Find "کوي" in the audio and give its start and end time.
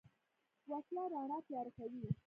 1.77-2.03